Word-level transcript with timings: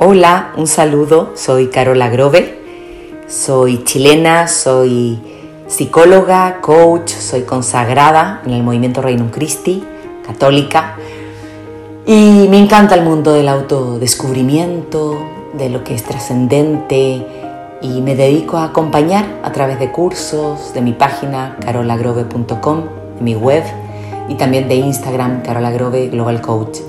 Hola, 0.00 0.52
un 0.56 0.68
saludo, 0.68 1.32
soy 1.34 1.70
Carola 1.70 2.08
Grove, 2.08 2.56
soy 3.26 3.82
chilena, 3.82 4.46
soy 4.46 5.18
psicóloga, 5.66 6.60
coach, 6.60 7.10
soy 7.10 7.42
consagrada 7.42 8.40
en 8.46 8.52
el 8.52 8.62
movimiento 8.62 9.02
Reino 9.02 9.28
Christi, 9.32 9.82
católica, 10.24 10.94
y 12.06 12.46
me 12.48 12.60
encanta 12.60 12.94
el 12.94 13.02
mundo 13.02 13.32
del 13.32 13.48
autodescubrimiento, 13.48 15.18
de 15.54 15.68
lo 15.68 15.82
que 15.82 15.96
es 15.96 16.04
trascendente, 16.04 17.26
y 17.82 18.00
me 18.00 18.14
dedico 18.14 18.58
a 18.58 18.66
acompañar 18.66 19.26
a 19.42 19.50
través 19.50 19.80
de 19.80 19.90
cursos, 19.90 20.72
de 20.74 20.80
mi 20.80 20.92
página 20.92 21.56
carolagrove.com, 21.58 22.82
de 23.16 23.22
mi 23.22 23.34
web 23.34 23.64
y 24.28 24.36
también 24.36 24.68
de 24.68 24.76
Instagram, 24.76 25.42
Carola 25.42 25.72
Grove 25.72 26.06
Global 26.06 26.40
Coach. 26.40 26.87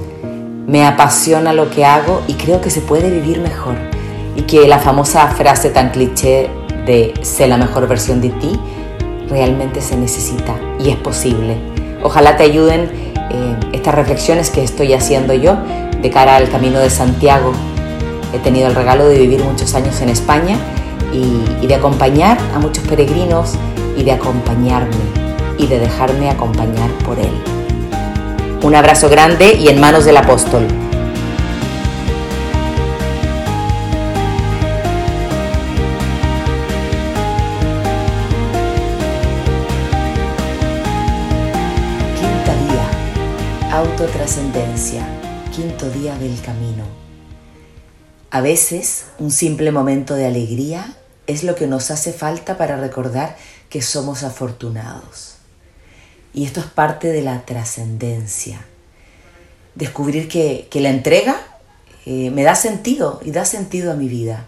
Me 0.69 0.85
apasiona 0.85 1.51
lo 1.51 1.71
que 1.71 1.83
hago 1.83 2.21
y 2.27 2.35
creo 2.35 2.61
que 2.61 2.69
se 2.69 2.81
puede 2.81 3.09
vivir 3.09 3.39
mejor 3.39 3.73
y 4.35 4.43
que 4.43 4.67
la 4.67 4.77
famosa 4.77 5.25
frase 5.29 5.71
tan 5.71 5.89
cliché 5.89 6.47
de 6.85 7.15
sé 7.23 7.47
la 7.47 7.57
mejor 7.57 7.87
versión 7.87 8.21
de 8.21 8.29
ti 8.29 8.51
realmente 9.31 9.81
se 9.81 9.97
necesita 9.97 10.55
y 10.79 10.91
es 10.91 10.97
posible. 10.97 11.57
Ojalá 12.03 12.37
te 12.37 12.43
ayuden 12.43 12.87
eh, 13.31 13.55
estas 13.73 13.95
reflexiones 13.95 14.51
que 14.51 14.63
estoy 14.63 14.93
haciendo 14.93 15.33
yo 15.33 15.57
de 16.03 16.11
cara 16.11 16.35
al 16.35 16.47
Camino 16.51 16.77
de 16.77 16.91
Santiago. 16.91 17.51
He 18.31 18.37
tenido 18.37 18.67
el 18.67 18.75
regalo 18.75 19.07
de 19.07 19.17
vivir 19.17 19.43
muchos 19.43 19.73
años 19.73 19.99
en 20.01 20.09
España 20.09 20.55
y, 21.11 21.63
y 21.63 21.67
de 21.67 21.73
acompañar 21.73 22.37
a 22.53 22.59
muchos 22.59 22.83
peregrinos 22.83 23.55
y 23.97 24.03
de 24.03 24.11
acompañarme 24.11 24.93
y 25.57 25.65
de 25.65 25.79
dejarme 25.79 26.29
acompañar 26.29 26.91
por 27.03 27.17
él. 27.17 27.58
Un 28.61 28.75
abrazo 28.75 29.07
grande 29.07 29.53
y 29.53 29.69
en 29.69 29.79
manos 29.79 30.03
del 30.03 30.17
apóstol. 30.17 30.67
Quinta 42.19 42.53
día. 42.67 43.77
Autotrascendencia. 43.77 45.07
Quinto 45.55 45.89
día 45.89 46.17
del 46.17 46.41
camino. 46.41 46.83
A 48.29 48.41
veces 48.41 49.05
un 49.19 49.31
simple 49.31 49.71
momento 49.71 50.15
de 50.15 50.27
alegría 50.27 50.97
es 51.27 51.45
lo 51.45 51.55
que 51.55 51.65
nos 51.65 51.91
hace 51.91 52.11
falta 52.11 52.57
para 52.57 52.75
recordar 52.75 53.37
que 53.69 53.81
somos 53.81 54.23
afortunados. 54.23 55.38
Y 56.33 56.45
esto 56.45 56.59
es 56.59 56.67
parte 56.67 57.09
de 57.09 57.21
la 57.21 57.45
trascendencia. 57.45 58.61
Descubrir 59.75 60.27
que, 60.27 60.67
que, 60.69 60.81
la 60.81 60.89
entrega 60.89 61.37
eh, 62.05 62.31
me 62.31 62.43
da 62.43 62.55
sentido 62.55 63.19
y 63.23 63.31
da 63.31 63.45
sentido 63.45 63.91
a 63.91 63.95
mi 63.95 64.07
vida. 64.07 64.45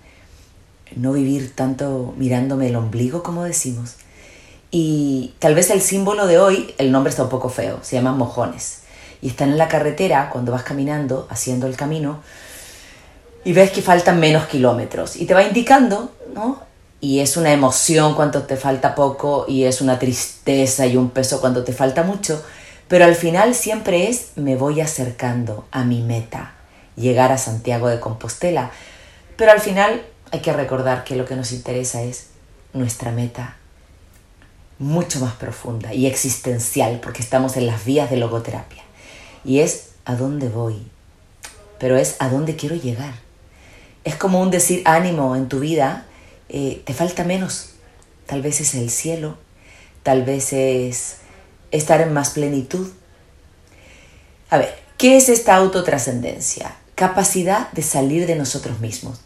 No 0.96 1.14
vivir 1.14 1.56
tanto 1.56 2.14
mirándome 2.18 2.68
el 2.68 2.76
ombligo, 2.76 3.24
como 3.24 3.44
decimos. 3.44 3.96
Y 4.72 5.34
tal 5.40 5.54
vez 5.56 5.70
el 5.70 5.82
símbolo 5.82 6.28
de 6.28 6.40
hoy, 6.40 6.74
el 6.78 6.92
nombre 6.92 7.10
está 7.10 7.24
un 7.24 7.30
poco 7.30 7.50
feo, 7.50 7.80
se 7.82 7.98
llaman 7.98 8.18
mojones. 8.18 8.80
Y 9.22 9.28
están 9.28 9.50
en 9.50 9.58
la 9.58 9.68
carretera 9.68 10.30
cuando 10.32 10.52
vas 10.52 10.64
caminando, 10.64 11.28
haciendo 11.30 11.68
el 11.68 11.76
camino, 11.76 12.22
y 13.44 13.54
ves 13.54 13.72
que 13.72 13.82
faltan 13.82 14.20
menos 14.20 14.46
kilómetros. 14.46 15.16
Y 15.16 15.26
te 15.26 15.34
va 15.34 15.44
indicando, 15.44 16.12
¿no? 16.34 16.71
Y 17.02 17.20
es 17.20 17.36
una 17.36 17.52
emoción 17.52 18.14
cuando 18.14 18.44
te 18.44 18.56
falta 18.56 18.94
poco 18.94 19.46
y 19.48 19.64
es 19.64 19.82
una 19.82 19.98
tristeza 19.98 20.86
y 20.86 20.96
un 20.96 21.10
peso 21.10 21.42
cuando 21.42 21.64
te 21.64 21.74
falta 21.74 22.04
mucho, 22.04 22.42
pero 22.88 23.06
al 23.06 23.16
final 23.16 23.56
siempre 23.56 24.08
es 24.08 24.34
me 24.36 24.56
voy 24.56 24.82
acercando 24.82 25.66
a 25.72 25.84
mi 25.84 26.02
meta, 26.02 26.54
llegar 26.96 27.32
a 27.32 27.40
Santiago 27.40 27.88
de 27.88 28.00
Compostela. 28.00 28.70
Pero 29.36 29.52
al 29.52 29.60
final 29.60 30.04
hay 30.32 30.42
que 30.42 30.54
recordar 30.54 31.04
que 31.04 31.16
lo 31.16 31.26
que 31.26 31.36
nos 31.36 31.52
interesa 31.52 32.04
es 32.04 32.28
nuestra 32.74 33.12
meta 33.12 33.58
mucho 34.78 35.20
más 35.20 35.34
profunda 35.34 35.94
y 35.94 36.06
existencial, 36.06 37.00
porque 37.02 37.22
estamos 37.22 37.58
en 37.58 37.66
las 37.66 37.84
vías 37.84 38.10
de 38.10 38.18
logoterapia. 38.18 38.84
Y 39.44 39.60
es 39.60 39.90
a 40.06 40.16
dónde 40.16 40.50
voy, 40.50 40.88
pero 41.80 41.98
es 41.98 42.16
a 42.20 42.30
dónde 42.30 42.56
quiero 42.56 42.76
llegar. 42.76 43.16
Es 44.04 44.16
como 44.16 44.42
un 44.42 44.52
decir 44.52 44.82
ánimo 44.86 45.36
en 45.36 45.50
tu 45.50 45.60
vida, 45.60 46.06
eh, 46.54 46.82
te 46.86 46.94
falta 46.94 47.24
menos. 47.24 47.70
Tal 48.26 48.42
vez 48.42 48.60
es 48.60 48.76
el 48.76 48.90
cielo, 48.90 49.38
tal 50.04 50.24
vez 50.24 50.52
es 50.52 51.18
estar 51.72 52.02
en 52.02 52.14
más 52.14 52.32
plenitud. 52.32 52.90
A 54.50 54.58
ver, 54.58 54.78
¿qué 54.98 55.16
es 55.16 55.30
esta 55.30 55.56
autotrascendencia? 55.56 56.76
Capacidad 56.96 57.72
de 57.72 57.82
salir 57.82 58.28
de 58.28 58.36
nosotros 58.36 58.82
mismos 58.82 59.22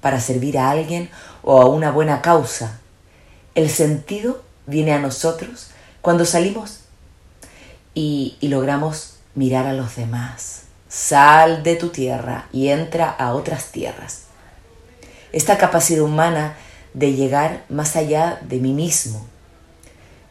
para 0.00 0.20
servir 0.20 0.58
a 0.58 0.70
alguien 0.70 1.08
o 1.42 1.62
a 1.62 1.66
una 1.66 1.92
buena 1.92 2.20
causa. 2.20 2.80
El 3.54 3.70
sentido 3.70 4.42
viene 4.66 4.92
a 4.92 4.98
nosotros 4.98 5.68
cuando 6.02 6.24
salimos 6.24 6.80
y, 7.94 8.36
y 8.40 8.48
logramos 8.48 9.18
mirar 9.36 9.66
a 9.66 9.72
los 9.72 9.94
demás. 9.94 10.62
Sal 10.88 11.62
de 11.62 11.76
tu 11.76 11.90
tierra 11.90 12.48
y 12.52 12.68
entra 12.68 13.08
a 13.08 13.34
otras 13.34 13.70
tierras 13.70 14.25
esta 15.36 15.58
capacidad 15.58 16.00
humana 16.00 16.56
de 16.94 17.12
llegar 17.12 17.66
más 17.68 17.94
allá 17.94 18.40
de 18.40 18.56
mí 18.56 18.72
mismo. 18.72 19.26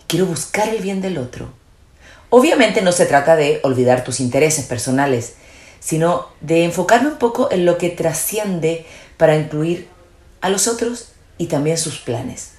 Quiero 0.08 0.26
buscar 0.26 0.68
el 0.68 0.82
bien 0.82 1.00
del 1.00 1.20
otro. 1.20 1.54
Obviamente 2.32 2.82
no 2.82 2.92
se 2.92 3.06
trata 3.06 3.36
de 3.36 3.60
olvidar 3.62 4.04
tus 4.04 4.20
intereses 4.20 4.66
personales, 4.66 5.36
sino 5.80 6.30
de 6.42 6.64
enfocarme 6.64 7.10
un 7.10 7.18
poco 7.20 7.52
en 7.52 7.66
lo 7.66 7.78
que 7.78 7.92
trasciende 7.92 8.88
para 9.18 9.36
incluir 9.36 9.88
a 10.42 10.50
los 10.50 10.68
otros 10.68 11.10
y 11.38 11.46
también 11.46 11.78
sus 11.78 12.00
planes. 12.00 12.54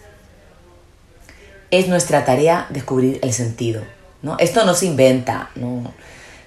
Es 1.73 1.89
nuestra 1.89 2.25
tarea 2.25 2.69
descubrir 2.71 3.19
el 3.23 3.33
sentido. 3.33 3.83
¿no? 4.23 4.37
Esto 4.39 4.65
no 4.65 4.75
se 4.75 4.87
inventa, 4.87 5.51
no, 5.57 5.93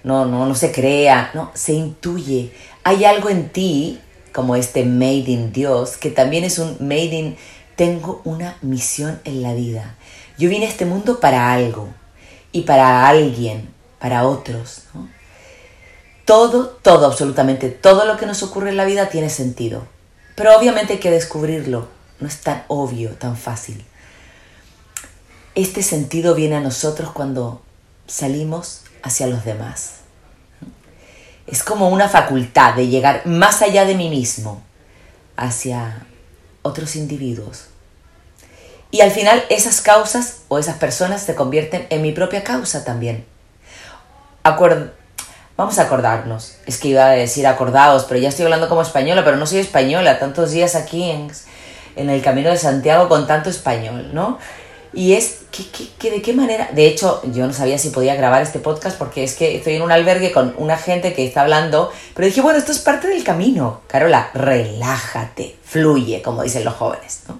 no, 0.05 0.25
no, 0.25 0.45
no 0.45 0.55
se 0.55 0.71
crea, 0.71 1.31
no, 1.33 1.51
se 1.55 1.73
intuye. 1.73 2.53
Hay 2.85 3.03
algo 3.03 3.29
en 3.29 3.49
ti 3.49 3.99
como 4.33 4.55
este 4.55 4.85
Made 4.85 5.25
in 5.27 5.51
Dios, 5.51 5.97
que 5.97 6.11
también 6.11 6.43
es 6.43 6.59
un 6.59 6.77
Made 6.79 7.15
in 7.15 7.37
tengo 7.75 8.21
una 8.25 8.57
misión 8.61 9.21
en 9.23 9.41
la 9.41 9.53
vida. 9.53 9.95
Yo 10.37 10.49
vine 10.49 10.65
a 10.65 10.69
este 10.69 10.85
mundo 10.85 11.21
para 11.21 11.53
algo 11.53 11.87
y 12.51 12.63
para 12.63 13.07
alguien, 13.07 13.69
para 13.99 14.27
otros. 14.27 14.83
Todo, 16.25 16.67
todo, 16.67 17.05
absolutamente 17.05 17.69
todo 17.69 18.03
lo 18.03 18.17
que 18.17 18.25
nos 18.25 18.43
ocurre 18.43 18.69
en 18.69 18.77
la 18.77 18.83
vida 18.83 19.07
tiene 19.07 19.29
sentido. 19.29 19.87
Pero 20.35 20.57
obviamente 20.57 20.93
hay 20.93 20.99
que 20.99 21.09
descubrirlo. 21.09 21.87
No 22.19 22.27
es 22.27 22.41
tan 22.41 22.65
obvio, 22.67 23.11
tan 23.11 23.37
fácil. 23.37 23.85
Este 25.55 25.81
sentido 25.83 26.35
viene 26.35 26.57
a 26.57 26.61
nosotros 26.61 27.11
cuando 27.13 27.61
salimos 28.07 28.81
hacia 29.03 29.27
los 29.27 29.45
demás 29.45 29.98
es 31.51 31.63
como 31.63 31.89
una 31.89 32.09
facultad 32.09 32.75
de 32.75 32.87
llegar 32.87 33.25
más 33.25 33.61
allá 33.61 33.85
de 33.85 33.95
mí 33.95 34.09
mismo, 34.09 34.61
hacia 35.35 36.05
otros 36.61 36.95
individuos. 36.95 37.65
Y 38.91 39.01
al 39.01 39.11
final 39.11 39.43
esas 39.49 39.81
causas 39.81 40.41
o 40.47 40.57
esas 40.57 40.77
personas 40.77 41.21
se 41.21 41.35
convierten 41.35 41.85
en 41.89 42.01
mi 42.01 42.11
propia 42.11 42.43
causa 42.43 42.83
también. 42.83 43.25
Vamos 45.59 45.77
a 45.77 45.81
acordarnos. 45.83 46.55
Es 46.65 46.77
que 46.77 46.87
iba 46.87 47.05
a 47.05 47.09
decir 47.09 47.45
acordados, 47.45 48.05
pero 48.05 48.17
ya 48.19 48.29
estoy 48.29 48.45
hablando 48.45 48.69
como 48.69 48.81
española, 48.81 49.25
pero 49.25 49.35
no 49.35 49.45
soy 49.45 49.59
española. 49.59 50.17
Tantos 50.17 50.51
días 50.51 50.73
aquí 50.75 51.11
en, 51.11 51.29
en 51.97 52.09
el 52.09 52.21
Camino 52.21 52.49
de 52.49 52.57
Santiago 52.57 53.09
con 53.09 53.27
tanto 53.27 53.49
español, 53.49 54.11
¿no? 54.13 54.39
Y 54.91 55.13
es 55.13 55.41
que, 55.99 56.09
de 56.09 56.21
qué 56.21 56.33
manera, 56.33 56.69
de 56.73 56.87
hecho 56.87 57.21
yo 57.31 57.45
no 57.45 57.53
sabía 57.53 57.77
si 57.77 57.89
podía 57.89 58.15
grabar 58.15 58.41
este 58.41 58.59
podcast 58.59 58.97
porque 58.97 59.23
es 59.23 59.35
que 59.35 59.55
estoy 59.55 59.75
en 59.75 59.83
un 59.83 59.91
albergue 59.91 60.31
con 60.31 60.55
una 60.57 60.77
gente 60.77 61.13
que 61.13 61.25
está 61.25 61.41
hablando, 61.41 61.91
pero 62.15 62.25
dije, 62.25 62.41
bueno, 62.41 62.57
esto 62.57 62.71
es 62.71 62.79
parte 62.79 63.07
del 63.07 63.23
camino. 63.23 63.81
Carola, 63.87 64.31
relájate, 64.33 65.57
fluye, 65.63 66.23
como 66.23 66.41
dicen 66.41 66.65
los 66.65 66.73
jóvenes, 66.73 67.21
¿no? 67.27 67.39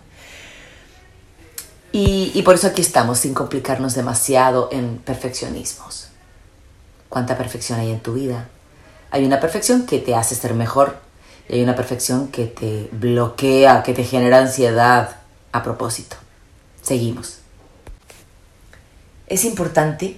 Y, 1.92 2.32
y 2.36 2.44
por 2.44 2.54
eso 2.54 2.68
aquí 2.68 2.82
estamos, 2.82 3.18
sin 3.18 3.34
complicarnos 3.34 3.96
demasiado 3.96 4.70
en 4.72 5.00
perfeccionismos. 5.00 6.10
¿Cuánta 7.10 7.36
perfección 7.36 7.80
hay 7.80 7.90
en 7.90 8.00
tu 8.00 8.14
vida? 8.14 8.48
Hay 9.10 9.26
una 9.26 9.40
perfección 9.40 9.88
que 9.88 9.98
te 9.98 10.14
hace 10.14 10.36
ser 10.36 10.54
mejor 10.54 10.98
y 11.48 11.56
hay 11.56 11.64
una 11.64 11.76
perfección 11.76 12.28
que 12.28 12.46
te 12.46 12.90
bloquea, 12.92 13.82
que 13.82 13.96
te 13.96 14.04
genera 14.04 14.38
ansiedad 14.38 15.16
a 15.52 15.64
propósito. 15.64 16.16
Seguimos 16.84 17.39
es 19.30 19.46
importante, 19.46 20.18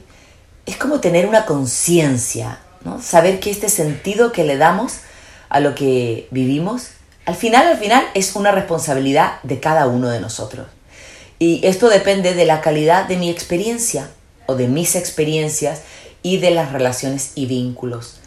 es 0.66 0.78
como 0.78 1.00
tener 1.00 1.28
una 1.28 1.46
conciencia, 1.46 2.60
¿no? 2.84 3.02
Saber 3.02 3.40
que 3.40 3.52
este 3.52 3.70
sentido 3.70 4.32
que 4.32 4.44
le 4.44 4.58
damos 4.58 5.00
a 5.50 5.60
lo 5.60 5.76
que 5.76 6.28
vivimos, 6.32 6.88
al 7.26 7.36
final, 7.36 7.68
al 7.68 7.78
final 7.78 8.06
es 8.14 8.36
una 8.36 8.52
responsabilidad 8.52 9.42
de 9.44 9.60
cada 9.60 9.88
uno 9.88 10.10
de 10.10 10.20
nosotros. 10.20 10.68
Y 11.40 11.66
esto 11.66 11.90
depende 11.90 12.34
de 12.34 12.46
la 12.46 12.62
calidad 12.62 13.06
de 13.06 13.18
mi 13.18 13.30
experiencia 13.30 14.10
o 14.46 14.56
de 14.56 14.68
mis 14.68 14.96
experiencias 14.96 15.82
y 16.24 16.38
de 16.38 16.52
las 16.52 16.72
relaciones 16.72 17.32
y 17.36 17.46
vínculos 17.46 18.22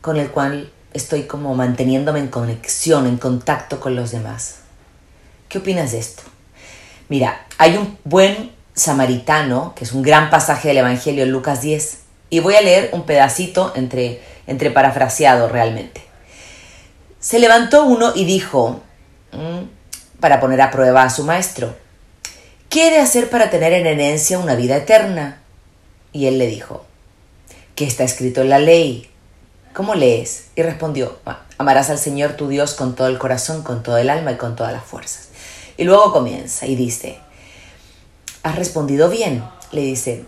con 0.00 0.16
el 0.16 0.30
cual 0.30 0.70
estoy 0.92 1.24
como 1.24 1.54
manteniéndome 1.54 2.20
en 2.20 2.28
conexión, 2.28 3.06
en 3.06 3.18
contacto 3.18 3.80
con 3.80 3.96
los 3.96 4.10
demás. 4.10 4.56
¿Qué 5.48 5.58
opinas 5.58 5.92
de 5.92 5.98
esto? 5.98 6.22
Mira, 7.08 7.46
hay 7.58 7.76
un 7.76 7.98
buen 8.04 8.52
samaritano, 8.80 9.74
que 9.74 9.84
es 9.84 9.92
un 9.92 10.02
gran 10.02 10.30
pasaje 10.30 10.68
del 10.68 10.78
Evangelio 10.78 11.24
en 11.24 11.30
Lucas 11.30 11.60
10, 11.60 11.98
y 12.30 12.40
voy 12.40 12.54
a 12.54 12.62
leer 12.62 12.90
un 12.92 13.04
pedacito 13.04 13.72
entre, 13.76 14.22
entre 14.46 14.70
parafraseado 14.70 15.48
realmente. 15.48 16.02
Se 17.18 17.38
levantó 17.38 17.84
uno 17.84 18.12
y 18.14 18.24
dijo, 18.24 18.80
mm, 19.32 20.20
para 20.20 20.40
poner 20.40 20.60
a 20.62 20.70
prueba 20.70 21.02
a 21.02 21.10
su 21.10 21.24
maestro, 21.24 21.76
¿qué 22.68 22.88
he 22.88 22.90
de 22.92 23.00
hacer 23.00 23.28
para 23.28 23.50
tener 23.50 23.72
en 23.72 23.86
herencia 23.86 24.38
una 24.38 24.54
vida 24.54 24.76
eterna? 24.76 25.42
Y 26.12 26.26
él 26.26 26.38
le 26.38 26.46
dijo, 26.46 26.86
¿qué 27.74 27.84
está 27.84 28.04
escrito 28.04 28.40
en 28.40 28.48
la 28.48 28.58
ley? 28.58 29.10
¿Cómo 29.74 29.94
lees? 29.94 30.46
Y 30.56 30.62
respondió, 30.62 31.18
amarás 31.58 31.90
al 31.90 31.98
Señor 31.98 32.32
tu 32.32 32.48
Dios 32.48 32.74
con 32.74 32.94
todo 32.94 33.08
el 33.08 33.18
corazón, 33.18 33.62
con 33.62 33.82
todo 33.82 33.98
el 33.98 34.08
alma 34.08 34.32
y 34.32 34.36
con 34.36 34.56
todas 34.56 34.72
las 34.72 34.84
fuerzas. 34.84 35.28
Y 35.76 35.84
luego 35.84 36.12
comienza 36.12 36.66
y 36.66 36.76
dice, 36.76 37.20
has 38.42 38.56
respondido 38.56 39.08
bien, 39.08 39.44
le 39.72 39.82
dice, 39.82 40.24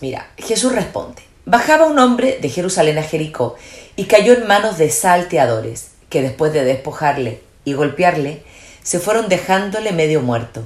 mira, 0.00 0.30
Jesús 0.38 0.72
responde, 0.72 1.22
bajaba 1.44 1.86
un 1.86 1.98
hombre 1.98 2.38
de 2.40 2.48
Jerusalén 2.48 2.98
a 2.98 3.02
Jericó 3.02 3.56
y 3.96 4.04
cayó 4.04 4.32
en 4.32 4.46
manos 4.46 4.78
de 4.78 4.90
salteadores, 4.90 5.90
que 6.08 6.22
después 6.22 6.52
de 6.52 6.64
despojarle 6.64 7.40
y 7.64 7.74
golpearle, 7.74 8.42
se 8.82 8.98
fueron 8.98 9.28
dejándole 9.28 9.92
medio 9.92 10.20
muerto. 10.22 10.64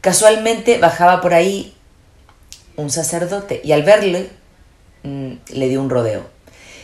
Casualmente 0.00 0.78
bajaba 0.78 1.20
por 1.20 1.34
ahí 1.34 1.74
un 2.76 2.90
sacerdote 2.90 3.60
y 3.64 3.72
al 3.72 3.82
verle 3.82 4.30
mm, 5.02 5.32
le 5.52 5.68
dio 5.68 5.80
un 5.80 5.90
rodeo. 5.90 6.26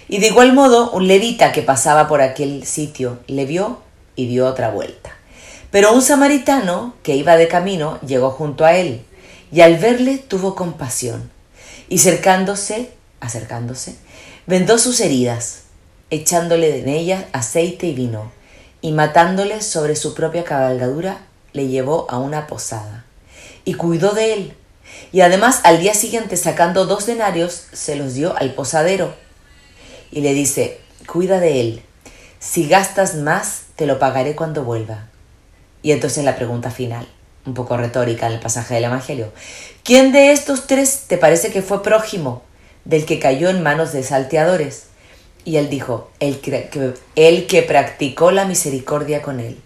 Y 0.08 0.20
de 0.20 0.28
igual 0.28 0.54
modo, 0.54 0.90
un 0.92 1.06
levita 1.06 1.52
que 1.52 1.62
pasaba 1.62 2.08
por 2.08 2.22
aquel 2.22 2.64
sitio 2.64 3.18
le 3.26 3.44
vio 3.44 3.80
y 4.16 4.26
dio 4.26 4.46
otra 4.46 4.70
vuelta. 4.70 5.12
Pero 5.70 5.92
un 5.92 6.00
samaritano 6.00 6.94
que 7.02 7.14
iba 7.14 7.36
de 7.36 7.48
camino 7.48 8.00
llegó 8.00 8.30
junto 8.30 8.64
a 8.64 8.74
él 8.74 9.04
y 9.52 9.60
al 9.60 9.76
verle 9.78 10.18
tuvo 10.18 10.54
compasión 10.54 11.30
y 11.88 11.98
cercándose, 11.98 12.90
acercándose, 13.20 13.96
vendó 14.46 14.78
sus 14.78 15.00
heridas, 15.00 15.62
echándole 16.10 16.80
en 16.80 16.88
ellas 16.88 17.24
aceite 17.32 17.86
y 17.86 17.94
vino 17.94 18.30
y 18.80 18.92
matándole 18.92 19.60
sobre 19.62 19.96
su 19.96 20.14
propia 20.14 20.44
cabalgadura 20.44 21.26
le 21.52 21.68
llevó 21.68 22.06
a 22.10 22.18
una 22.18 22.46
posada 22.46 23.04
y 23.64 23.74
cuidó 23.74 24.12
de 24.12 24.32
él 24.34 24.54
y 25.12 25.20
además 25.22 25.60
al 25.64 25.80
día 25.80 25.94
siguiente 25.94 26.36
sacando 26.36 26.86
dos 26.86 27.06
denarios 27.06 27.66
se 27.72 27.96
los 27.96 28.14
dio 28.14 28.36
al 28.36 28.54
posadero 28.54 29.14
y 30.10 30.20
le 30.20 30.34
dice, 30.34 30.80
cuida 31.06 31.40
de 31.40 31.60
él. 31.60 31.82
Si 32.38 32.68
gastas 32.68 33.14
más, 33.14 33.62
te 33.76 33.86
lo 33.86 33.98
pagaré 33.98 34.34
cuando 34.34 34.64
vuelva. 34.64 35.08
Y 35.82 35.92
entonces 35.92 36.24
la 36.24 36.36
pregunta 36.36 36.70
final, 36.70 37.06
un 37.48 37.54
poco 37.54 37.76
retórica 37.76 38.26
en 38.26 38.34
el 38.34 38.40
pasaje 38.40 38.74
del 38.74 38.84
Evangelio. 38.84 39.32
¿Quién 39.82 40.12
de 40.12 40.32
estos 40.32 40.66
tres 40.66 41.04
te 41.08 41.18
parece 41.18 41.50
que 41.50 41.62
fue 41.62 41.82
prójimo 41.82 42.42
del 42.84 43.06
que 43.06 43.18
cayó 43.18 43.48
en 43.48 43.62
manos 43.62 43.92
de 43.92 44.02
salteadores? 44.02 44.84
Y 45.44 45.56
él 45.56 45.70
dijo, 45.70 46.10
el 46.20 46.40
que, 46.40 46.94
el 47.16 47.46
que 47.46 47.62
practicó 47.62 48.30
la 48.30 48.44
misericordia 48.44 49.22
con 49.22 49.40
él. 49.40 49.58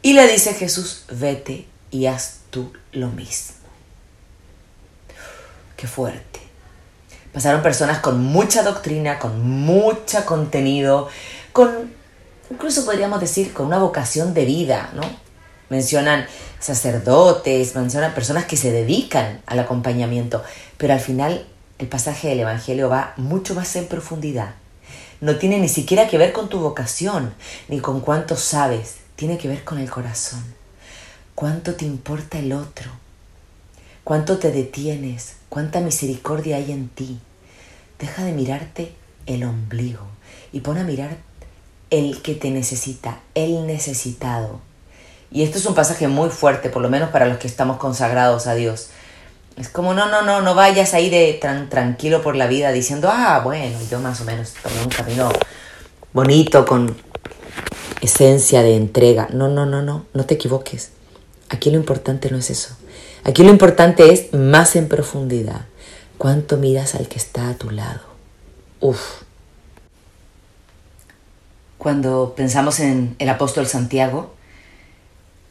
Y 0.00 0.12
le 0.12 0.28
dice 0.28 0.54
Jesús, 0.54 1.04
vete 1.10 1.66
y 1.90 2.06
haz 2.06 2.38
tú 2.50 2.72
lo 2.92 3.08
mismo. 3.08 3.56
Qué 5.76 5.88
fuerte. 5.88 6.40
Pasaron 7.32 7.62
personas 7.62 7.98
con 7.98 8.22
mucha 8.22 8.62
doctrina, 8.62 9.18
con 9.18 9.48
mucho 9.48 10.24
contenido, 10.24 11.08
con, 11.52 11.92
incluso 12.50 12.84
podríamos 12.84 13.20
decir, 13.20 13.52
con 13.52 13.66
una 13.66 13.78
vocación 13.78 14.34
de 14.34 14.44
vida, 14.44 14.90
¿no? 14.94 15.02
Mencionan 15.68 16.26
sacerdotes, 16.60 17.72
personas 18.14 18.44
que 18.46 18.56
se 18.56 18.72
dedican 18.72 19.42
al 19.46 19.58
acompañamiento, 19.58 20.42
pero 20.76 20.92
al 20.92 21.00
final 21.00 21.46
el 21.78 21.86
pasaje 21.86 22.28
del 22.28 22.40
Evangelio 22.40 22.88
va 22.88 23.14
mucho 23.16 23.54
más 23.54 23.74
en 23.76 23.86
profundidad. 23.86 24.54
No 25.20 25.36
tiene 25.36 25.58
ni 25.58 25.68
siquiera 25.68 26.08
que 26.08 26.18
ver 26.18 26.32
con 26.32 26.48
tu 26.48 26.60
vocación, 26.60 27.34
ni 27.68 27.80
con 27.80 28.00
cuánto 28.00 28.36
sabes, 28.36 28.96
tiene 29.16 29.38
que 29.38 29.48
ver 29.48 29.64
con 29.64 29.78
el 29.78 29.90
corazón. 29.90 30.44
¿Cuánto 31.34 31.74
te 31.74 31.84
importa 31.84 32.38
el 32.38 32.52
otro? 32.52 32.90
¿Cuánto 34.04 34.38
te 34.38 34.50
detienes? 34.50 35.36
¿Cuánta 35.48 35.80
misericordia 35.80 36.56
hay 36.56 36.72
en 36.72 36.88
ti? 36.88 37.20
Deja 37.98 38.24
de 38.24 38.32
mirarte 38.32 38.92
el 39.26 39.44
ombligo 39.44 40.06
y 40.52 40.60
pon 40.60 40.78
a 40.78 40.84
mirar 40.84 41.16
el 41.90 42.22
que 42.22 42.34
te 42.34 42.50
necesita, 42.50 43.20
el 43.34 43.66
necesitado. 43.66 44.60
Y 45.30 45.42
esto 45.42 45.58
es 45.58 45.66
un 45.66 45.74
pasaje 45.74 46.08
muy 46.08 46.30
fuerte, 46.30 46.70
por 46.70 46.82
lo 46.82 46.88
menos 46.88 47.10
para 47.10 47.26
los 47.26 47.38
que 47.38 47.46
estamos 47.46 47.76
consagrados 47.76 48.46
a 48.46 48.54
Dios. 48.54 48.88
Es 49.56 49.68
como, 49.68 49.92
no, 49.92 50.08
no, 50.08 50.22
no, 50.22 50.40
no 50.40 50.54
vayas 50.54 50.94
ahí 50.94 51.10
de 51.10 51.34
tan 51.34 51.68
tranquilo 51.68 52.22
por 52.22 52.36
la 52.36 52.46
vida 52.46 52.70
diciendo, 52.70 53.10
ah, 53.12 53.40
bueno, 53.42 53.76
yo 53.90 53.98
más 53.98 54.20
o 54.20 54.24
menos 54.24 54.54
tomé 54.62 54.82
un 54.82 54.88
camino 54.88 55.30
bonito 56.12 56.64
con 56.64 56.96
esencia 58.00 58.62
de 58.62 58.76
entrega. 58.76 59.28
No, 59.32 59.48
no, 59.48 59.66
no, 59.66 59.82
no, 59.82 60.06
no 60.14 60.26
te 60.26 60.34
equivoques. 60.34 60.92
Aquí 61.48 61.70
lo 61.70 61.76
importante 61.76 62.30
no 62.30 62.38
es 62.38 62.50
eso. 62.50 62.76
Aquí 63.24 63.42
lo 63.42 63.50
importante 63.50 64.12
es 64.12 64.32
más 64.32 64.76
en 64.76 64.88
profundidad. 64.88 65.66
¿Cuánto 66.18 66.56
miras 66.56 66.94
al 66.94 67.08
que 67.08 67.18
está 67.18 67.50
a 67.50 67.54
tu 67.54 67.70
lado? 67.70 68.00
Uf. 68.80 69.22
Cuando 71.78 72.34
pensamos 72.36 72.80
en 72.80 73.16
el 73.18 73.28
apóstol 73.28 73.66
Santiago, 73.66 74.34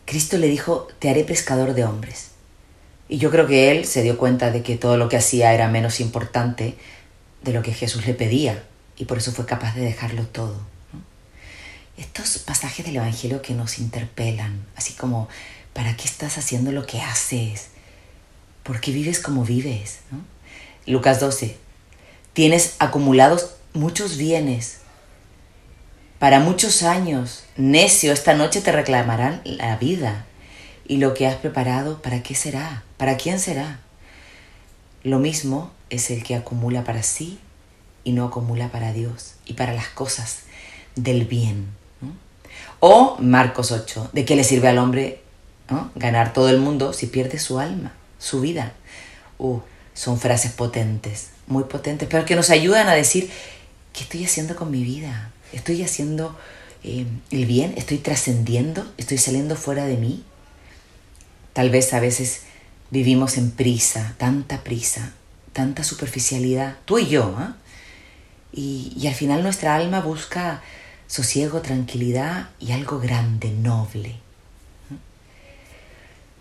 Cristo 0.08 0.40
le 0.40 0.48
dijo, 0.48 0.88
te 0.98 1.12
haré 1.12 1.24
pescador 1.24 1.76
de 1.76 1.84
hombres. 1.86 2.32
Y 3.08 3.20
yo 3.20 3.30
creo 3.30 3.46
que 3.46 3.70
él 3.70 3.86
se 3.86 4.02
dio 4.02 4.18
cuenta 4.18 4.50
de 4.50 4.64
que 4.64 4.76
todo 4.76 4.98
lo 4.98 5.10
que 5.10 5.18
hacía 5.18 5.54
era 5.54 5.68
menos 5.68 6.00
importante 6.00 6.76
de 7.44 7.54
lo 7.54 7.62
que 7.62 7.74
Jesús 7.74 8.08
le 8.08 8.16
pedía 8.16 8.64
y 8.98 9.06
por 9.06 9.20
eso 9.20 9.32
fue 9.32 9.46
capaz 9.46 9.76
de 9.76 9.82
dejarlo 9.82 10.26
todo. 10.26 10.56
Estos 11.98 12.40
pasajes 12.40 12.86
del 12.86 12.96
Evangelio 12.96 13.42
que 13.42 13.54
nos 13.54 13.78
interpelan, 13.78 14.66
así 14.76 14.94
como 14.94 15.30
¿Para 15.78 15.96
qué 15.96 16.06
estás 16.06 16.40
haciendo 16.40 16.72
lo 16.72 16.88
que 16.88 17.02
haces? 17.02 17.68
¿Por 18.64 18.82
qué 18.82 18.92
vives 18.92 19.20
como 19.20 19.46
vives? 19.46 20.00
Lucas 20.88 21.20
12. 21.20 21.56
Tienes 22.34 22.78
acumulados 22.80 23.52
muchos 23.74 24.18
bienes 24.18 24.80
para 26.20 26.40
muchos 26.40 26.84
años. 26.84 27.44
Necio, 27.56 28.14
esta 28.14 28.34
noche 28.34 28.62
te 28.62 28.72
reclamarán 28.72 29.42
la 29.44 29.78
vida. 29.78 30.26
Y 30.88 30.98
lo 30.98 31.14
que 31.14 31.28
has 31.28 31.36
preparado, 31.36 32.02
¿para 32.02 32.24
qué 32.24 32.36
será? 32.36 32.84
¿Para 32.98 33.18
quién 33.18 33.40
será? 33.40 33.80
Lo 35.04 35.20
mismo 35.20 35.72
es 35.90 36.10
el 36.10 36.24
que 36.24 36.36
acumula 36.36 36.84
para 36.84 37.04
sí 37.04 37.40
y 38.04 38.14
no 38.14 38.26
acumula 38.26 38.70
para 38.70 38.94
Dios 38.94 39.36
y 39.46 39.54
para 39.54 39.74
las 39.74 39.90
cosas 39.90 40.40
del 40.96 41.26
bien. 41.26 41.68
O 42.80 43.18
Marcos 43.20 43.72
8, 43.72 44.12
¿de 44.14 44.24
qué 44.26 44.36
le 44.36 44.44
sirve 44.44 44.68
al 44.68 44.78
hombre 44.78 45.22
Ganar 45.96 46.32
todo 46.32 46.50
el 46.50 46.60
mundo 46.60 46.94
si 46.94 47.08
pierde 47.08 47.40
su 47.40 47.60
alma, 47.60 47.92
su 48.20 48.40
vida. 48.40 48.74
Uh, 49.38 49.60
son 49.94 50.20
frases 50.20 50.52
potentes, 50.54 51.32
muy 51.48 51.66
potentes, 51.66 52.08
pero 52.10 52.26
que 52.26 52.36
nos 52.36 52.50
ayudan 52.50 52.88
a 52.88 52.94
decir, 52.94 53.30
¿qué 53.94 54.04
estoy 54.04 54.24
haciendo 54.24 54.56
con 54.56 54.72
mi 54.72 54.84
vida? 54.84 55.32
¿Estoy 55.54 55.84
haciendo 55.84 56.38
eh, 56.84 57.06
el 57.32 57.46
bien? 57.46 57.74
¿Estoy 57.78 57.98
trascendiendo? 57.98 58.86
¿Estoy 58.98 59.18
saliendo 59.18 59.56
fuera 59.56 59.86
de 59.86 59.98
mí? 59.98 60.24
Tal 61.54 61.70
vez 61.70 61.94
a 61.94 62.00
veces 62.00 62.42
vivimos 62.92 63.38
en 63.38 63.52
prisa, 63.52 64.16
tanta 64.18 64.64
prisa, 64.64 65.14
tanta 65.54 65.84
superficialidad, 65.84 66.78
tú 66.86 67.00
y 67.00 67.08
yo, 67.08 67.36
¿ah? 67.38 67.56
y, 68.54 68.94
y 68.96 69.08
al 69.08 69.16
final 69.16 69.44
nuestra 69.44 69.76
alma 69.76 70.02
busca 70.02 70.62
sosiego, 71.08 71.62
tranquilidad 71.62 72.50
y 72.60 72.74
algo 72.74 73.00
grande, 73.00 73.50
noble. 73.50 74.16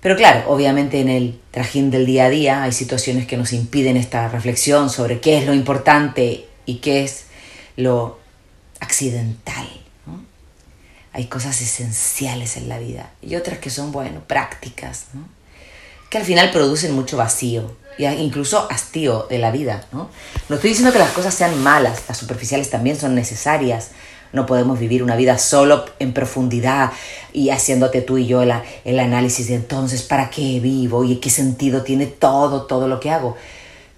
Pero 0.01 0.15
claro, 0.15 0.49
obviamente 0.49 1.01
en 1.01 1.09
el 1.09 1.41
trajín 1.51 1.91
del 1.91 2.07
día 2.07 2.27
a 2.27 2.31
día 2.31 2.63
hay 2.63 2.73
situaciones 2.73 3.27
que 3.27 3.37
nos 3.37 3.53
impiden 3.53 3.97
esta 3.97 4.29
reflexión 4.29 4.91
sobre 4.91 5.21
qué 5.21 5.39
es 5.39 5.47
lo 5.47 5.55
importante 5.55 6.47
y 6.65 6.77
qué 6.77 7.03
es 7.03 7.25
lo 7.77 8.21
accidental. 8.81 9.67
Hay 11.13 11.27
cosas 11.27 11.61
esenciales 11.63 12.59
en 12.59 12.69
la 12.69 12.79
vida 12.79 13.11
y 13.23 13.37
otras 13.37 13.59
que 13.59 13.71
son, 13.71 13.91
bueno, 13.91 14.21
prácticas, 14.27 15.07
que 16.11 16.19
al 16.19 16.25
final 16.25 16.51
producen 16.51 16.95
mucho 16.95 17.17
vacío 17.17 17.75
e 17.99 18.05
incluso 18.17 18.71
hastío 18.71 19.27
de 19.31 19.39
la 19.39 19.51
vida. 19.51 19.87
¿no? 19.93 20.11
estoy 20.51 20.71
diciendo 20.71 20.93
que 20.93 20.99
las 20.99 21.13
cosas 21.13 21.35
sean 21.35 21.63
malas, 21.63 22.03
las 22.07 22.19
superficiales 22.19 22.69
también 22.69 22.99
son 22.99 23.15
necesarias, 23.15 23.93
no 24.33 24.45
podemos 24.45 24.79
vivir 24.79 25.03
una 25.03 25.17
vida 25.17 25.39
solo 25.39 25.87
en 25.99 26.13
profundidad 26.13 26.93
y 27.33 27.49
haciéndote 27.49 28.03
tú 28.03 28.19
y 28.19 28.27
yo 28.27 28.43
el, 28.43 28.53
el 28.85 28.99
análisis 28.99 29.49
de 29.49 29.55
entonces, 29.55 30.03
¿para 30.03 30.29
qué 30.29 30.61
vivo 30.61 31.05
y 31.05 31.17
qué 31.17 31.31
sentido 31.31 31.83
tiene 31.83 32.07
todo, 32.07 32.67
todo 32.67 32.89
lo 32.89 33.01
que 33.01 33.11
hago? 33.11 33.37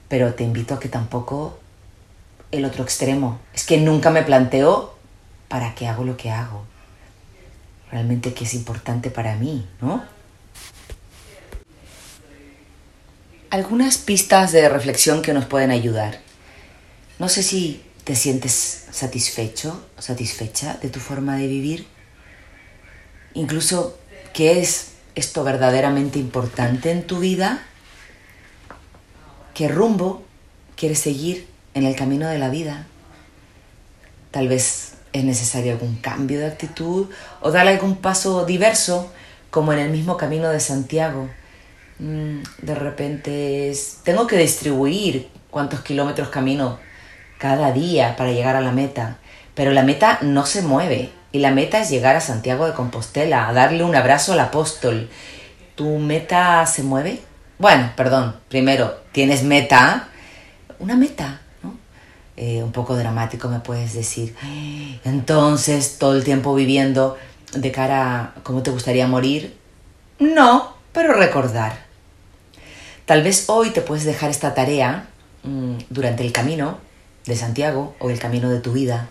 Pero 0.08 0.34
te 0.34 0.44
invito 0.44 0.74
a 0.74 0.80
que 0.80 0.88
tampoco 0.88 1.57
el 2.50 2.64
otro 2.64 2.82
extremo. 2.82 3.40
Es 3.54 3.64
que 3.64 3.78
nunca 3.78 4.10
me 4.10 4.22
planteo 4.22 4.96
para 5.48 5.74
qué 5.74 5.86
hago 5.86 6.04
lo 6.04 6.16
que 6.16 6.30
hago. 6.30 6.64
Realmente 7.90 8.34
qué 8.34 8.44
es 8.44 8.54
importante 8.54 9.10
para 9.10 9.36
mí, 9.36 9.66
¿no? 9.80 10.04
Algunas 13.50 13.96
pistas 13.96 14.52
de 14.52 14.68
reflexión 14.68 15.22
que 15.22 15.32
nos 15.32 15.46
pueden 15.46 15.70
ayudar. 15.70 16.20
No 17.18 17.28
sé 17.30 17.42
si 17.42 17.82
te 18.04 18.14
sientes 18.14 18.86
satisfecho, 18.90 19.86
satisfecha 19.98 20.74
de 20.82 20.90
tu 20.90 21.00
forma 21.00 21.36
de 21.36 21.46
vivir. 21.46 21.86
Incluso, 23.32 23.98
¿qué 24.34 24.60
es 24.60 24.92
esto 25.14 25.44
verdaderamente 25.44 26.18
importante 26.18 26.90
en 26.90 27.06
tu 27.06 27.20
vida? 27.20 27.62
¿Qué 29.54 29.68
rumbo 29.68 30.24
quieres 30.76 30.98
seguir 30.98 31.48
en 31.78 31.86
el 31.86 31.96
camino 31.96 32.28
de 32.28 32.38
la 32.38 32.50
vida? 32.50 32.86
Tal 34.30 34.48
vez 34.48 34.94
es 35.12 35.24
necesario 35.24 35.72
algún 35.72 35.96
cambio 35.96 36.38
de 36.38 36.46
actitud 36.46 37.08
o 37.40 37.50
dar 37.50 37.66
algún 37.66 37.96
paso 37.96 38.44
diverso, 38.44 39.10
como 39.50 39.72
en 39.72 39.78
el 39.78 39.90
mismo 39.90 40.16
camino 40.16 40.50
de 40.50 40.60
Santiago. 40.60 41.28
Mm, 41.98 42.42
de 42.62 42.74
repente 42.74 43.72
tengo 44.04 44.26
que 44.26 44.36
distribuir 44.36 45.28
cuántos 45.50 45.80
kilómetros 45.80 46.28
camino 46.28 46.78
cada 47.38 47.72
día 47.72 48.16
para 48.16 48.32
llegar 48.32 48.56
a 48.56 48.60
la 48.60 48.72
meta, 48.72 49.18
pero 49.54 49.72
la 49.72 49.82
meta 49.82 50.18
no 50.22 50.44
se 50.44 50.62
mueve 50.62 51.10
y 51.32 51.38
la 51.38 51.50
meta 51.50 51.80
es 51.80 51.90
llegar 51.90 52.16
a 52.16 52.20
Santiago 52.20 52.66
de 52.66 52.74
Compostela, 52.74 53.48
a 53.48 53.52
darle 53.52 53.84
un 53.84 53.94
abrazo 53.94 54.32
al 54.32 54.40
apóstol. 54.40 55.08
¿Tu 55.74 55.98
meta 55.98 56.66
se 56.66 56.82
mueve? 56.82 57.20
Bueno, 57.58 57.92
perdón, 57.96 58.36
primero, 58.48 59.00
¿tienes 59.12 59.42
meta? 59.42 60.08
Una 60.78 60.96
meta. 60.96 61.40
Eh, 62.40 62.62
un 62.62 62.70
poco 62.70 62.96
dramático 62.96 63.48
me 63.48 63.58
puedes 63.58 63.94
decir. 63.94 64.32
Entonces, 65.04 65.98
todo 65.98 66.14
el 66.14 66.22
tiempo 66.22 66.54
viviendo 66.54 67.18
de 67.52 67.72
cara 67.72 68.22
a 68.22 68.34
cómo 68.44 68.62
te 68.62 68.70
gustaría 68.70 69.08
morir. 69.08 69.58
No, 70.20 70.72
pero 70.92 71.14
recordar. 71.14 71.84
Tal 73.06 73.24
vez 73.24 73.48
hoy 73.48 73.70
te 73.70 73.80
puedes 73.80 74.04
dejar 74.04 74.30
esta 74.30 74.54
tarea 74.54 75.08
mm, 75.42 75.78
durante 75.90 76.24
el 76.24 76.30
camino 76.30 76.78
de 77.26 77.34
Santiago 77.34 77.96
o 77.98 78.08
el 78.08 78.20
camino 78.20 78.50
de 78.50 78.60
tu 78.60 78.70
vida. 78.70 79.08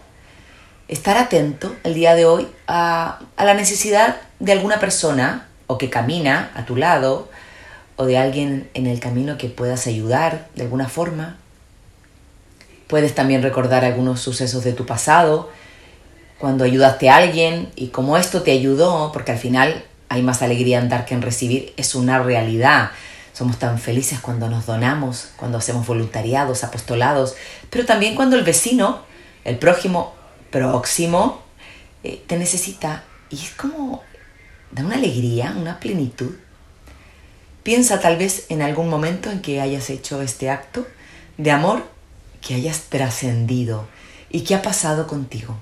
Estar 0.87 1.17
atento 1.17 1.75
el 1.83 1.95
día 1.95 2.15
de 2.15 2.23
hoy 2.25 2.47
a, 2.65 3.19
a 3.35 3.43
la 3.43 3.55
necesidad 3.55 4.21
de 4.39 4.53
alguna 4.53 4.79
persona 4.79 5.49
o 5.67 5.77
que 5.77 5.89
camina 5.89 6.49
a 6.55 6.65
tu 6.65 6.77
lado 6.77 7.27
o 7.97 8.05
de 8.05 8.17
alguien 8.17 8.69
en 8.73 8.87
el 8.87 9.01
camino 9.01 9.37
que 9.37 9.49
puedas 9.49 9.85
ayudar 9.85 10.47
de 10.55 10.61
alguna 10.61 10.87
forma. 10.87 11.35
Puedes 12.87 13.13
también 13.13 13.41
recordar 13.41 13.83
algunos 13.83 14.21
sucesos 14.21 14.63
de 14.63 14.73
tu 14.73 14.85
pasado, 14.85 15.49
cuando 16.37 16.63
ayudaste 16.63 17.09
a 17.09 17.17
alguien 17.17 17.69
y 17.75 17.87
cómo 17.87 18.17
esto 18.17 18.43
te 18.43 18.51
ayudó, 18.51 19.11
porque 19.11 19.31
al 19.31 19.39
final 19.39 19.83
hay 20.09 20.21
más 20.21 20.41
alegría 20.41 20.79
en 20.79 20.89
dar 20.89 21.05
que 21.05 21.13
en 21.13 21.21
recibir, 21.21 21.73
es 21.77 21.95
una 21.95 22.19
realidad. 22.19 22.91
Somos 23.33 23.59
tan 23.59 23.79
felices 23.79 24.19
cuando 24.19 24.49
nos 24.49 24.65
donamos, 24.65 25.29
cuando 25.37 25.57
hacemos 25.57 25.85
voluntariados, 25.85 26.63
apostolados, 26.63 27.35
pero 27.69 27.85
también 27.85 28.15
cuando 28.15 28.35
el 28.35 28.43
vecino, 28.43 29.01
el 29.43 29.57
prójimo 29.57 30.13
próximo, 30.49 31.41
eh, 32.03 32.23
te 32.25 32.37
necesita. 32.37 33.03
Y 33.29 33.35
es 33.35 33.51
como, 33.51 34.01
da 34.71 34.83
una 34.83 34.95
alegría, 34.95 35.53
una 35.57 35.79
plenitud. 35.79 36.35
Piensa 37.63 37.99
tal 37.99 38.17
vez 38.17 38.45
en 38.49 38.61
algún 38.61 38.89
momento 38.89 39.29
en 39.29 39.41
que 39.41 39.59
hayas 39.59 39.89
hecho 39.89 40.21
este 40.21 40.49
acto 40.49 40.87
de 41.37 41.51
amor, 41.51 41.83
que 42.47 42.55
hayas 42.55 42.83
trascendido 42.83 43.85
y 44.29 44.41
que 44.41 44.55
ha 44.55 44.61
pasado 44.61 45.05
contigo. 45.05 45.57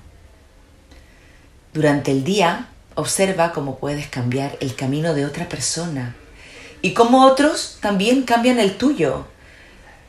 Durante 1.74 2.12
el 2.12 2.22
día, 2.22 2.68
observa 2.94 3.52
cómo 3.52 3.78
puedes 3.78 4.06
cambiar 4.06 4.56
el 4.60 4.76
camino 4.76 5.12
de 5.12 5.26
otra 5.26 5.48
persona 5.48 6.14
y 6.82 6.92
cómo 6.92 7.26
otros 7.26 7.78
también 7.80 8.22
cambian 8.22 8.60
el 8.60 8.78
tuyo. 8.78 9.26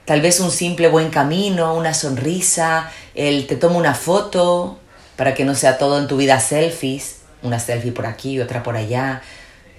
Tal 0.05 0.21
vez 0.21 0.39
un 0.39 0.51
simple 0.51 0.87
buen 0.87 1.09
camino, 1.09 1.73
una 1.73 1.95
sonrisa, 1.95 2.91
el 3.15 3.47
te 3.47 3.55
tomo 3.55 3.79
una 3.79 3.95
foto 3.95 4.79
para 5.15 5.33
que 5.33 5.45
no 5.45 5.55
sea 5.55 5.79
todo 5.79 5.99
en 5.99 6.07
tu 6.07 6.15
vida 6.15 6.39
selfies, 6.39 7.21
una 7.41 7.59
selfie 7.59 7.91
por 7.91 8.05
aquí 8.05 8.39
otra 8.39 8.61
por 8.61 8.77
allá. 8.77 9.23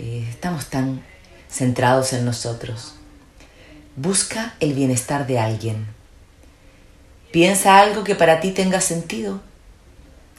Eh, 0.01 0.27
estamos 0.29 0.67
tan 0.67 1.05
centrados 1.49 2.13
en 2.13 2.25
nosotros. 2.25 2.95
Busca 3.95 4.55
el 4.59 4.75
bienestar 4.75 5.29
de 5.29 5.39
alguien. 5.39 5.98
Piensa 7.31 7.79
algo 7.79 8.05
que 8.05 8.15
para 8.15 8.41
ti 8.41 8.53
tenga 8.53 8.81
sentido. 8.81 9.41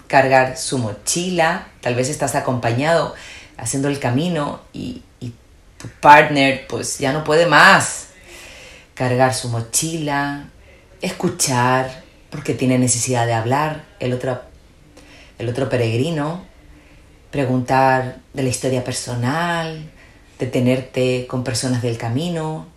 Cargar 0.08 0.58
su 0.58 0.80
mochila, 0.80 1.68
tal 1.82 1.96
vez 1.96 2.10
estás 2.10 2.36
acompañado 2.36 3.14
haciendo 3.58 3.90
el 3.90 4.00
camino 4.00 4.62
y, 4.74 5.04
tu 5.78 5.88
partner 6.02 6.68
pues 6.68 6.98
ya 6.98 7.14
no 7.14 7.24
puede 7.24 7.46
más. 7.46 8.08
Cargar 8.96 9.34
su 9.34 9.48
mochila, 9.48 10.50
escuchar 11.02 12.04
porque 12.30 12.54
tiene 12.54 12.78
necesidad 12.78 13.26
de 13.26 13.34
hablar, 13.34 13.86
el 14.02 14.12
otro, 14.12 14.42
el 15.38 15.48
otro 15.48 15.70
peregrino, 15.70 16.44
preguntar 17.32 18.18
de 18.34 18.44
la 18.44 18.50
historia 18.50 18.84
personal, 18.84 19.90
detenerte 20.38 21.28
con 21.28 21.46
personas 21.46 21.82
del 21.82 21.98
camino, 21.98 22.68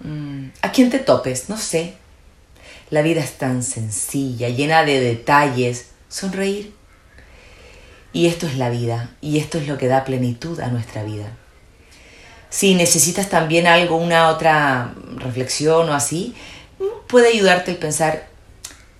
mm, 0.00 0.46
a 0.62 0.70
quien 0.70 0.88
te 0.88 1.00
topes, 1.00 1.48
no 1.48 1.56
sé. 1.56 1.94
La 2.90 3.02
vida 3.02 3.20
es 3.20 3.32
tan 3.38 3.62
sencilla, 3.62 4.48
llena 4.48 4.84
de 4.84 5.00
detalles, 5.00 5.88
sonreír. 6.08 6.72
Y 8.12 8.26
esto 8.26 8.46
es 8.46 8.56
la 8.56 8.70
vida, 8.70 9.10
y 9.20 9.38
esto 9.38 9.58
es 9.58 9.66
lo 9.66 9.76
que 9.76 9.88
da 9.88 10.04
plenitud 10.04 10.60
a 10.60 10.68
nuestra 10.68 11.02
vida. 11.02 11.36
Si 12.48 12.74
necesitas 12.74 13.28
también 13.28 13.66
algo, 13.66 13.96
una 13.96 14.28
otra 14.28 14.94
reflexión 15.16 15.88
o 15.88 15.94
así, 15.94 16.34
puede 17.08 17.28
ayudarte 17.28 17.72
el 17.72 17.76
pensar 17.76 18.28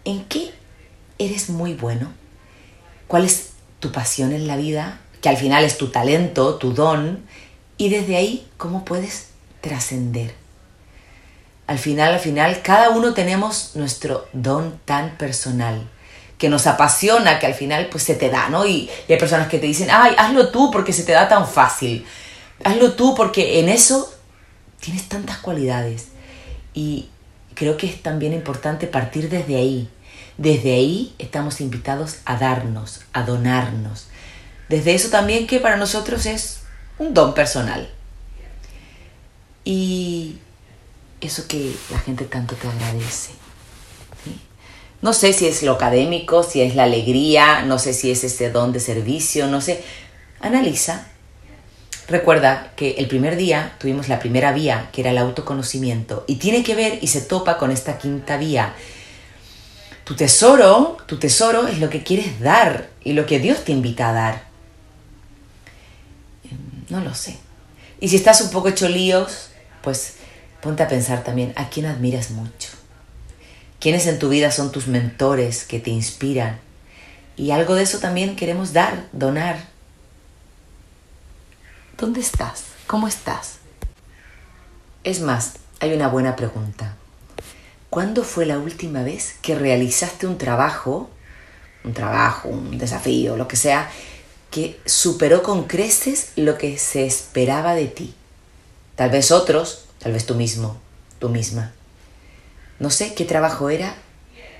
en 0.04 0.24
qué 0.24 0.50
eres 1.18 1.48
muy 1.48 1.74
bueno, 1.74 2.12
cuál 3.06 3.24
es 3.24 3.50
tu 3.80 3.92
pasión 3.92 4.32
en 4.32 4.46
la 4.46 4.56
vida, 4.56 5.00
que 5.22 5.28
al 5.28 5.36
final 5.36 5.64
es 5.64 5.78
tu 5.78 5.88
talento, 5.88 6.56
tu 6.56 6.74
don, 6.74 7.24
y 7.78 7.88
desde 7.88 8.16
ahí, 8.16 8.46
¿cómo 8.56 8.84
puedes 8.84 9.28
trascender? 9.60 10.45
Al 11.66 11.78
final, 11.78 12.14
al 12.14 12.20
final, 12.20 12.62
cada 12.62 12.90
uno 12.90 13.12
tenemos 13.12 13.72
nuestro 13.74 14.28
don 14.32 14.78
tan 14.84 15.16
personal 15.18 15.88
que 16.38 16.48
nos 16.48 16.66
apasiona, 16.66 17.38
que 17.38 17.46
al 17.46 17.54
final 17.54 17.88
pues 17.90 18.04
se 18.04 18.14
te 18.14 18.28
da, 18.28 18.48
¿no? 18.48 18.66
Y, 18.66 18.90
y, 19.08 19.12
hay 19.12 19.18
personas 19.18 19.48
que 19.48 19.58
te 19.58 19.66
dicen, 19.66 19.88
ay, 19.90 20.14
hazlo 20.18 20.50
tú 20.50 20.70
porque 20.70 20.92
se 20.92 21.02
te 21.02 21.12
da 21.12 21.28
tan 21.28 21.46
fácil. 21.48 22.06
Hazlo 22.62 22.92
tú 22.92 23.14
porque 23.14 23.60
en 23.60 23.68
eso 23.68 24.12
tienes 24.80 25.08
tantas 25.08 25.38
cualidades. 25.38 26.08
Y 26.74 27.08
creo 27.54 27.76
que 27.76 27.86
es 27.86 28.02
también 28.02 28.32
importante 28.32 28.86
partir 28.86 29.28
desde 29.28 29.56
ahí. 29.56 29.88
Desde 30.38 30.74
ahí 30.74 31.14
estamos 31.18 31.60
invitados 31.60 32.18
a 32.26 32.36
darnos, 32.36 33.00
a 33.12 33.22
donarnos. 33.22 34.06
Desde 34.68 34.94
eso 34.94 35.08
también 35.08 35.46
que 35.46 35.60
para 35.60 35.76
nosotros 35.76 36.26
es 36.26 36.60
un 36.98 37.14
don 37.14 37.34
personal. 37.34 37.90
Y 39.64 40.38
eso 41.20 41.46
que 41.48 41.74
la 41.90 41.98
gente 41.98 42.24
tanto 42.24 42.54
te 42.54 42.68
agradece. 42.68 43.32
No 45.02 45.12
sé 45.12 45.32
si 45.32 45.46
es 45.46 45.62
lo 45.62 45.72
académico, 45.72 46.42
si 46.42 46.62
es 46.62 46.74
la 46.74 46.84
alegría, 46.84 47.62
no 47.62 47.78
sé 47.78 47.92
si 47.92 48.10
es 48.10 48.24
ese 48.24 48.50
don 48.50 48.72
de 48.72 48.80
servicio, 48.80 49.46
no 49.46 49.60
sé. 49.60 49.84
Analiza. 50.40 51.06
Recuerda 52.08 52.72
que 52.76 52.92
el 52.92 53.08
primer 53.08 53.36
día 53.36 53.74
tuvimos 53.78 54.08
la 54.08 54.18
primera 54.18 54.52
vía, 54.52 54.90
que 54.92 55.02
era 55.02 55.10
el 55.10 55.18
autoconocimiento, 55.18 56.24
y 56.26 56.36
tiene 56.36 56.62
que 56.62 56.74
ver 56.74 56.98
y 57.02 57.08
se 57.08 57.20
topa 57.20 57.58
con 57.58 57.70
esta 57.70 57.98
quinta 57.98 58.36
vía. 58.36 58.74
Tu 60.04 60.14
tesoro, 60.14 60.96
tu 61.06 61.18
tesoro 61.18 61.66
es 61.66 61.78
lo 61.78 61.90
que 61.90 62.04
quieres 62.04 62.40
dar 62.40 62.90
y 63.02 63.12
lo 63.12 63.26
que 63.26 63.40
Dios 63.40 63.64
te 63.64 63.72
invita 63.72 64.10
a 64.10 64.12
dar. 64.12 64.46
No 66.88 67.00
lo 67.00 67.12
sé. 67.14 67.36
Y 68.00 68.08
si 68.08 68.16
estás 68.16 68.40
un 68.40 68.50
poco 68.50 68.68
hecho 68.68 68.88
líos, 68.88 69.48
pues 69.82 70.14
ponte 70.66 70.82
a 70.82 70.88
pensar 70.88 71.22
también 71.22 71.52
a 71.54 71.68
quién 71.68 71.86
admiras 71.86 72.32
mucho. 72.32 72.70
¿Quiénes 73.78 74.08
en 74.08 74.18
tu 74.18 74.28
vida 74.28 74.50
son 74.50 74.72
tus 74.72 74.88
mentores 74.88 75.62
que 75.62 75.78
te 75.78 75.90
inspiran? 75.90 76.58
Y 77.36 77.52
algo 77.52 77.76
de 77.76 77.84
eso 77.84 78.00
también 78.00 78.34
queremos 78.34 78.72
dar, 78.72 79.06
donar. 79.12 79.60
¿Dónde 81.96 82.18
estás? 82.18 82.64
¿Cómo 82.88 83.06
estás? 83.06 83.58
Es 85.04 85.20
más, 85.20 85.52
hay 85.78 85.92
una 85.94 86.08
buena 86.08 86.34
pregunta. 86.34 86.96
¿Cuándo 87.88 88.24
fue 88.24 88.44
la 88.44 88.58
última 88.58 89.04
vez 89.04 89.36
que 89.42 89.54
realizaste 89.54 90.26
un 90.26 90.36
trabajo, 90.36 91.08
un 91.84 91.92
trabajo, 91.92 92.48
un 92.48 92.76
desafío, 92.76 93.36
lo 93.36 93.46
que 93.46 93.54
sea, 93.54 93.88
que 94.50 94.80
superó 94.84 95.44
con 95.44 95.68
creces 95.68 96.32
lo 96.34 96.58
que 96.58 96.76
se 96.76 97.06
esperaba 97.06 97.76
de 97.76 97.86
ti. 97.86 98.14
Tal 98.96 99.10
vez 99.10 99.30
otros, 99.30 99.85
tal 100.06 100.12
vez 100.12 100.24
tú 100.24 100.36
mismo, 100.36 100.78
tú 101.18 101.30
misma. 101.30 101.72
No 102.78 102.90
sé 102.90 103.14
qué 103.14 103.24
trabajo 103.24 103.70
era 103.70 103.96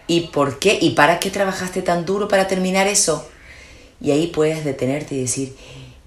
y 0.08 0.22
por 0.32 0.58
qué 0.58 0.76
y 0.80 0.96
para 0.96 1.20
qué 1.20 1.30
trabajaste 1.30 1.82
tan 1.82 2.04
duro 2.04 2.26
para 2.26 2.48
terminar 2.48 2.88
eso. 2.88 3.24
Y 4.00 4.10
ahí 4.10 4.26
puedes 4.26 4.64
detenerte 4.64 5.14
y 5.14 5.20
decir, 5.20 5.56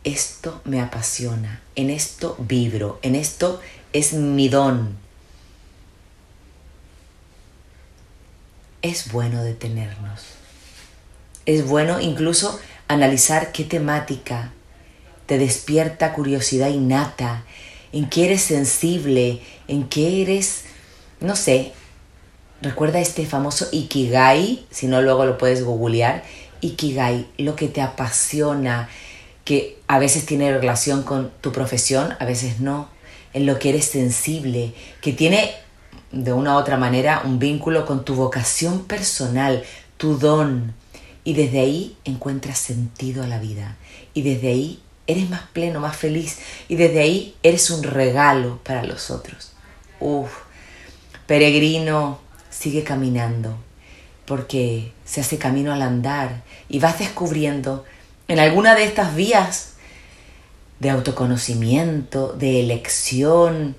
esto 0.03 0.59
me 0.65 0.81
apasiona, 0.81 1.61
en 1.77 1.89
esto 1.89 2.35
vibro, 2.37 2.99
en 3.01 3.15
esto 3.15 3.61
es 3.93 4.11
mi 4.11 4.49
don. 4.49 4.97
Es 8.81 9.09
bueno 9.09 9.41
detenernos. 9.41 10.25
Es 11.45 11.65
bueno 11.65 12.01
incluso 12.01 12.59
analizar 12.89 13.53
qué 13.53 13.63
temática 13.63 14.51
te 15.27 15.37
despierta 15.37 16.11
curiosidad 16.11 16.67
innata, 16.67 17.45
en 17.93 18.09
qué 18.09 18.25
eres 18.25 18.41
sensible, 18.41 19.41
en 19.67 19.87
qué 19.87 20.21
eres, 20.21 20.65
no 21.21 21.35
sé, 21.35 21.73
recuerda 22.61 22.99
este 22.99 23.25
famoso 23.25 23.67
Ikigai, 23.71 24.65
si 24.69 24.87
no 24.87 25.01
luego 25.01 25.25
lo 25.25 25.37
puedes 25.37 25.63
googlear, 25.63 26.23
Ikigai, 26.61 27.27
lo 27.37 27.55
que 27.55 27.67
te 27.67 27.81
apasiona, 27.81 28.89
que 29.45 29.79
a 29.87 29.97
veces 29.99 30.25
tiene 30.25 30.51
relación 30.51 31.03
con 31.03 31.31
tu 31.41 31.51
profesión, 31.51 32.13
a 32.19 32.25
veces 32.25 32.59
no, 32.59 32.89
en 33.33 33.45
lo 33.45 33.57
que 33.59 33.69
eres 33.69 33.85
sensible, 33.85 34.73
que 35.01 35.13
tiene 35.13 35.51
de 36.11 36.33
una 36.33 36.55
u 36.55 36.59
otra 36.59 36.77
manera 36.77 37.21
un 37.25 37.39
vínculo 37.39 37.85
con 37.85 38.03
tu 38.03 38.15
vocación 38.15 38.85
personal, 38.85 39.63
tu 39.97 40.17
don, 40.17 40.73
y 41.23 41.33
desde 41.33 41.59
ahí 41.59 41.97
encuentras 42.05 42.59
sentido 42.59 43.23
a 43.23 43.27
la 43.27 43.39
vida, 43.39 43.77
y 44.13 44.21
desde 44.21 44.49
ahí 44.49 44.79
eres 45.09 45.29
más 45.29 45.41
pleno, 45.53 45.79
más 45.79 45.97
feliz, 45.97 46.37
y 46.67 46.75
desde 46.75 47.01
ahí 47.01 47.35
eres 47.43 47.69
un 47.71 47.83
regalo 47.83 48.59
para 48.63 48.83
los 48.83 49.09
otros. 49.09 49.53
Uf, 49.99 50.31
peregrino, 51.25 52.19
sigue 52.49 52.83
caminando, 52.83 53.57
porque 54.25 54.93
se 55.05 55.21
hace 55.21 55.37
camino 55.37 55.73
al 55.73 55.81
andar 55.81 56.43
y 56.69 56.79
vas 56.79 56.99
descubriendo 56.99 57.85
en 58.27 58.39
alguna 58.39 58.75
de 58.75 58.83
estas 58.83 59.15
vías 59.15 59.73
de 60.79 60.91
autoconocimiento, 60.91 62.33
de 62.33 62.61
elección, 62.61 63.75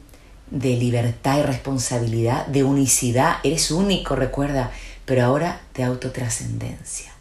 de 0.51 0.77
libertad 0.77 1.39
y 1.39 1.43
responsabilidad, 1.43 2.47
de 2.47 2.65
unicidad. 2.65 3.37
Eres 3.45 3.71
único, 3.71 4.17
recuerda, 4.17 4.73
pero 5.05 5.25
ahora 5.25 5.61
de 5.75 5.85
autotrascendencia. 5.85 7.13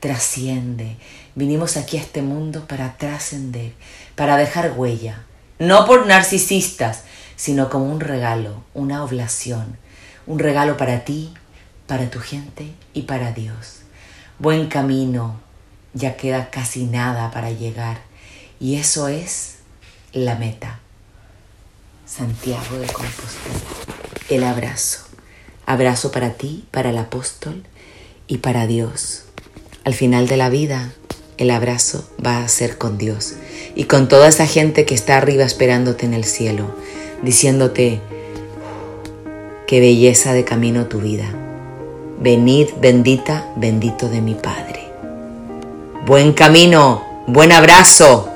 Trasciende. 0.00 0.96
Vinimos 1.34 1.76
aquí 1.76 1.96
a 1.96 2.00
este 2.00 2.22
mundo 2.22 2.66
para 2.66 2.96
trascender, 2.96 3.72
para 4.16 4.36
dejar 4.36 4.74
huella. 4.76 5.24
No 5.58 5.86
por 5.86 6.06
narcisistas, 6.06 7.04
sino 7.36 7.70
como 7.70 7.86
un 7.86 8.00
regalo, 8.00 8.62
una 8.74 9.02
oblación. 9.02 9.78
Un 10.26 10.38
regalo 10.38 10.76
para 10.76 11.04
ti, 11.04 11.32
para 11.86 12.10
tu 12.10 12.20
gente 12.20 12.72
y 12.92 13.02
para 13.02 13.32
Dios. 13.32 13.80
Buen 14.38 14.68
camino, 14.68 15.40
ya 15.94 16.16
queda 16.16 16.50
casi 16.50 16.84
nada 16.84 17.30
para 17.30 17.50
llegar. 17.50 17.98
Y 18.60 18.76
eso 18.76 19.08
es 19.08 19.56
la 20.12 20.36
meta. 20.36 20.80
Santiago 22.06 22.78
de 22.78 22.86
Compostela. 22.86 23.54
El 24.28 24.44
abrazo. 24.44 25.06
Abrazo 25.64 26.12
para 26.12 26.34
ti, 26.34 26.66
para 26.70 26.90
el 26.90 26.98
apóstol 26.98 27.64
y 28.26 28.38
para 28.38 28.66
Dios. 28.66 29.24
Al 29.84 29.94
final 29.94 30.28
de 30.28 30.36
la 30.36 30.48
vida, 30.48 30.92
el 31.42 31.50
abrazo 31.50 32.04
va 32.24 32.38
a 32.38 32.48
ser 32.48 32.78
con 32.78 32.98
Dios 32.98 33.34
y 33.74 33.84
con 33.84 34.08
toda 34.08 34.28
esa 34.28 34.46
gente 34.46 34.84
que 34.84 34.94
está 34.94 35.16
arriba 35.16 35.44
esperándote 35.44 36.06
en 36.06 36.14
el 36.14 36.24
cielo, 36.24 36.74
diciéndote, 37.22 38.00
qué 39.66 39.80
belleza 39.80 40.32
de 40.32 40.44
camino 40.44 40.86
tu 40.86 41.00
vida. 41.00 41.26
Venid 42.20 42.68
bendita, 42.80 43.52
bendito 43.56 44.08
de 44.08 44.20
mi 44.20 44.34
Padre. 44.34 44.88
Buen 46.06 46.32
camino, 46.32 47.02
buen 47.26 47.52
abrazo. 47.52 48.31